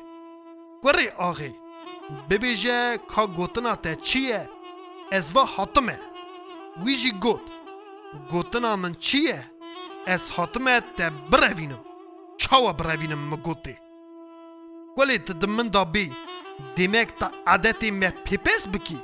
گره 0.83 1.09
آغی 1.29 1.53
ببیجه 2.29 2.97
که 3.15 3.21
گوتنا 3.37 3.75
تا 3.75 3.93
چیه 3.95 4.49
از 5.11 5.35
و 5.35 5.39
حاتمه 5.39 5.99
ویجی 6.85 7.11
گوت 7.11 7.41
گوتنا 8.31 8.75
من 8.75 8.93
چیه 8.93 9.43
از 10.07 10.31
حاتمه 10.31 10.81
تا 10.97 11.09
بروینم 11.31 11.85
چاوا 12.37 12.73
بروینم 12.73 13.17
من 13.19 13.37
گوته 13.37 13.77
گولی 14.97 15.17
تا 15.17 15.33
دمن 15.33 15.67
دا 15.67 15.85
بی 15.85 16.11
دیمک 16.75 17.09
تا 17.19 17.31
عادتی 17.47 17.91
من 17.91 18.09
پیپس 18.25 18.67
بکی 18.73 18.99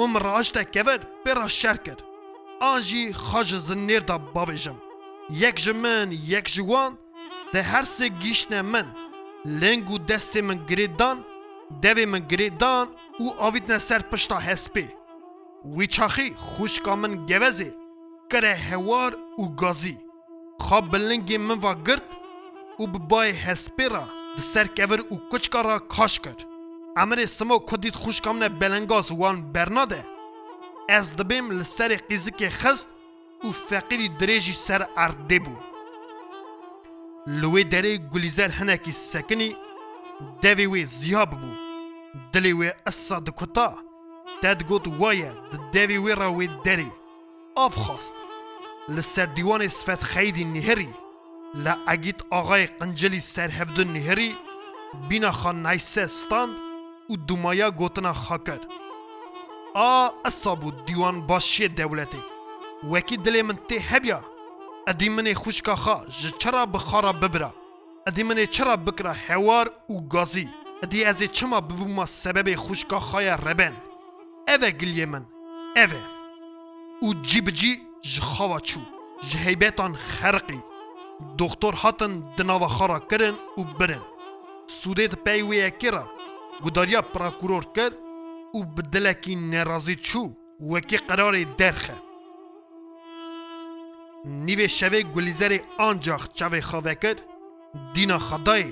û 0.00 0.02
min 0.12 0.20
rajte 0.28 0.62
kever 0.74 1.00
pêra 1.24 1.48
şer 1.60 1.78
kir. 1.84 1.98
An 2.70 2.78
jî 2.88 3.02
xwe 3.26 3.40
ji 3.48 3.58
zinnêr 3.66 4.02
da 4.08 4.16
bavêjim. 4.34 4.78
Yek 5.42 5.56
ji 5.64 5.74
min, 5.84 6.08
yek 6.32 6.46
ji 6.54 6.62
wan, 6.70 6.92
de 7.54 7.62
her 7.62 7.82
sê 7.96 8.06
gîşne 8.22 8.62
min. 8.62 8.86
Leng 9.60 9.84
û 9.94 9.96
destê 10.08 10.42
min 10.48 10.58
girê 10.68 10.88
dan, 10.98 11.18
devê 11.82 12.06
min 12.12 12.22
girê 12.30 12.60
dan 12.60 12.88
û 13.20 13.24
avîtne 13.46 13.78
ser 13.88 14.02
pişta 14.10 14.36
hespê. 14.48 14.84
Wî 15.76 15.86
çaxî 15.94 16.28
xuşka 16.54 16.94
min 17.02 17.12
gevezê, 17.30 17.70
kire 18.30 18.54
hewar 18.68 19.12
û 19.40 19.56
gazî. 19.60 19.96
Xwe 20.60 20.80
bilingê 20.92 21.38
min 21.38 21.62
va 21.62 21.72
girt 21.86 22.08
û 22.80 22.84
bi 22.92 22.98
bayê 23.10 23.34
hespê 23.46 23.86
ra 23.94 24.04
di 24.36 24.42
ser 24.52 24.66
kevir 24.76 25.00
û 25.12 25.14
kuçka 25.30 25.60
ra 25.64 25.78
kaş 25.88 26.18
kir. 26.24 26.36
امر 26.96 27.26
سمو 27.26 27.58
کدید 27.58 27.94
خوشکام 27.96 28.38
نه 28.38 28.48
بلنگاز 28.48 29.10
وان 29.12 29.52
برناده 29.52 30.06
از 30.88 31.16
دبیم 31.16 31.50
لسر 31.50 31.96
قیزک 31.96 32.48
خست 32.48 32.88
او 33.42 33.52
فقیری 33.52 34.08
دریجی 34.08 34.52
سر 34.52 34.86
ارده 34.96 35.38
بو 35.38 35.56
لوی 37.26 37.64
دره 37.64 37.96
گلیزر 37.96 38.48
هنکی 38.48 38.92
سکنی 38.92 39.56
دوی 40.42 40.66
وی 40.66 40.84
زیاب 40.86 41.30
بو 41.30 41.52
دلی 42.32 42.52
وی 42.52 42.72
اصا 42.86 43.20
دکتا 43.20 43.74
تد 44.42 44.62
گوت 44.68 44.88
وایه 44.88 45.34
دوی 45.72 45.98
وی 45.98 46.14
را 46.14 46.32
وی 46.32 46.48
دری 46.64 46.92
آف 47.56 47.74
خواست 47.74 48.12
لسر 48.88 49.24
دیوان 49.26 49.68
صفت 49.68 50.02
خیدی 50.02 50.44
نهری 50.44 50.88
لأگیت 51.54 52.20
آقای 52.30 52.66
قنجلی 52.66 53.20
سر 53.20 53.48
هفدن 53.50 53.88
نهری 53.92 54.36
بینا 55.08 55.30
خان 55.32 55.66
نیسه 55.66 56.06
ستاند 56.06 56.63
û 57.10 57.12
dumaya 57.28 57.68
gotina 57.80 58.12
xakar. 58.26 58.60
A 59.74 59.92
esabû 60.30 60.68
dîwan 60.86 61.16
başê 61.28 61.66
dewletê. 61.80 62.20
Wekî 62.92 63.16
dilê 63.24 63.42
min 63.42 63.56
tê 63.68 63.78
hebya. 63.90 64.20
Edî 64.90 65.08
minê 65.16 65.34
xuşka 65.42 65.72
xa 65.84 65.98
ji 66.18 66.30
çara 66.38 66.72
bi 66.72 66.76
xara 66.76 67.12
bibira. 67.22 67.50
Edî 68.08 68.20
minê 68.28 68.46
çira 68.50 68.86
bikira 68.86 69.14
hewar 69.14 69.66
û 69.92 70.08
gazî. 70.08 70.48
Edî 70.84 71.00
ez 71.10 71.20
ê 71.22 71.28
çima 71.32 71.58
bibûma 71.70 72.06
sebebê 72.22 72.54
xuşka 72.66 72.96
xaya 72.96 73.38
reben. 73.46 73.72
Ev 74.48 74.62
e 74.62 74.68
giliyê 74.70 75.06
min. 75.06 75.24
Ev 75.76 75.90
e. 75.90 76.02
û 77.06 77.22
cî 77.22 77.46
bi 77.46 77.54
cî 77.54 77.82
ji 78.02 78.20
xawa 78.20 78.58
çû. 78.68 78.78
Ji 79.28 79.38
heybetan 79.38 79.92
xerqî. 80.06 80.58
Doktor 81.38 81.74
hatin 81.74 82.24
di 82.38 82.46
nava 82.46 82.66
xara 82.66 82.98
kirin 83.08 83.36
û 83.56 83.80
birin. 83.80 84.02
Sûdê 84.80 85.10
di 85.10 85.16
pey 85.24 85.40
wê 85.40 85.54
yekê 85.68 85.92
re 85.92 86.02
گوداریا 86.62 87.02
پراکورور 87.02 87.64
کرد 87.76 87.92
او 88.52 88.64
به 88.64 88.82
دلکی 88.82 89.36
نرازی 89.36 89.94
چو 89.94 90.30
وکی 90.70 90.96
قرار 90.96 91.42
درخه 91.42 91.94
نیوه 94.24 94.66
شوه 94.66 95.02
گلیزر 95.02 95.58
آنجاخ 95.78 96.28
چوه 96.34 96.60
خواه 96.60 96.94
کرد 96.94 97.22
دینا 97.94 98.18
خدای 98.18 98.64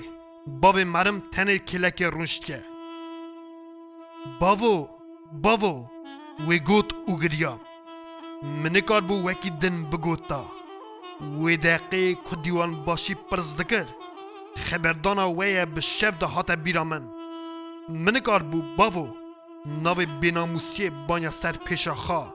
باب 0.47 0.79
مرم 0.79 1.19
تنر 1.19 1.57
کلک 1.57 2.01
رونشت 2.03 2.45
که 2.45 2.63
باو 4.39 4.87
باو 5.41 5.87
و 6.49 6.57
گوت 6.65 6.93
او 6.93 7.01
اوگریا 7.07 7.59
منکار 8.63 9.01
بو 9.01 9.27
وکی 9.29 9.49
دن 9.49 9.83
بگوتا 9.85 10.45
و 11.43 11.49
دقی 11.55 12.15
که 12.15 12.35
دیوان 12.43 12.83
باشی 12.85 13.13
پرزدکر 13.15 13.85
خبردانا 14.57 15.29
ویه 15.33 15.65
به 15.65 15.81
شف 15.81 16.17
ده 16.17 16.25
هات 16.25 16.51
بیرامن 16.51 17.12
کار 18.23 18.43
بو 18.43 18.61
باو 18.77 19.07
ناو 19.65 19.97
بناموسی 20.21 20.89
بانیا 21.07 21.31
سر 21.31 21.55
خوا 21.95 22.29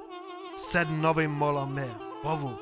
سر 0.57 0.85
ناو 0.85 1.17
می 1.27 1.89
باو 2.25 2.53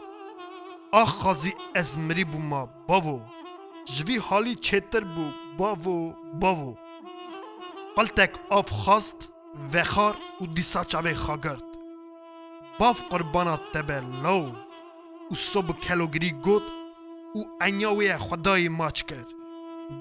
آخ 0.92 1.08
خازی 1.08 1.54
مری 1.98 2.24
بو 2.24 2.38
ما 2.38 2.68
باو 2.88 3.20
جوی 3.84 4.16
حالی 4.16 4.54
چتر 4.54 5.04
بو 5.04 5.30
باو 5.58 6.14
باو 6.40 6.76
قلتک 7.96 8.38
آف 8.50 8.70
خاست 8.70 9.16
وخار 9.74 10.14
و 10.40 10.46
دیسا 10.46 10.84
چاوی 10.84 11.14
خاگرد 11.14 11.64
باف 12.78 13.02
قربانا 13.08 13.56
تبه 13.56 14.00
لو 14.00 14.52
و 15.30 15.34
صبح 15.34 15.72
کلوگری 15.80 16.30
گوت 16.30 16.62
او 17.34 17.44
انیاوی 17.60 18.18
خدای 18.18 18.68
ماچ 18.68 19.02
کرد 19.02 19.32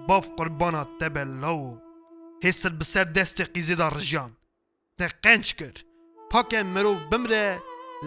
باف 0.07 0.29
قربانا 0.37 0.83
تبه 0.99 1.23
لو 1.23 1.77
هێستر 2.45 2.71
بەسەر 2.79 3.05
دەستێ 3.17 3.43
قیزێدا 3.53 3.87
ڕژیان 3.95 4.31
تە 4.97 5.05
قەنج 5.23 5.47
کرد 5.59 5.77
پاکە 6.31 6.59
مرۆڤ 6.73 6.99
بمرە 7.09 7.45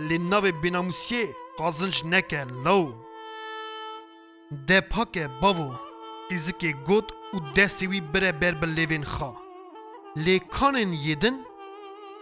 لێ 0.09 0.19
ناوێ 0.33 0.53
بیناموسیێ 0.63 1.25
قازنج 1.61 1.97
نەکە 2.13 2.43
لەو 2.65 2.85
دە 4.69 4.79
پاکە 4.93 5.25
باو 5.43 5.59
قیزکێ 6.29 6.71
گوت 6.89 7.09
و 7.35 7.37
دەستی 7.57 7.87
وی 7.91 8.01
برە 8.13 8.33
بەر 8.41 8.55
بە 8.61 8.67
لێوێن 8.77 9.05
خا 9.13 9.33
لێ 10.25 10.37
کانێن 10.55 10.91
یدن 11.09 11.37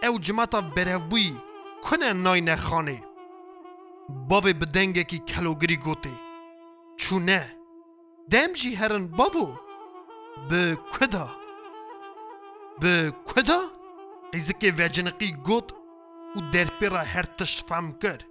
ئەو 0.03 0.13
جماتا 0.25 0.61
بەرەوبووی 0.75 1.33
کونە 1.85 2.09
ناینە 2.25 2.55
خانێ 2.67 2.99
باوێ 4.29 4.53
بە 4.59 4.65
دەنگێکی 4.75 5.19
کەلوگری 5.29 5.77
گوتێ 5.85 6.15
چوونە 7.01 7.41
دەمجی 8.31 8.77
هەرن 8.79 9.05
باو 9.17 9.37
بە 10.49 10.59
کودا 10.93 11.27
به 12.79 13.13
کدا؟ 13.25 13.57
که 14.59 14.73
وجنقی 14.77 15.31
گود 15.43 15.73
او 16.35 16.41
درپی 16.53 16.85
را 16.89 16.97
هر 16.97 17.23
تشت 17.23 17.65
فهم 17.67 17.91
کرد 18.03 18.23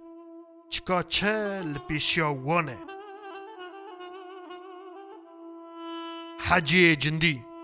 چکا 0.69 1.03
چه 1.03 1.31
لپیشیا 1.75 2.37
حجی 6.49 6.95
جندی 6.95 7.56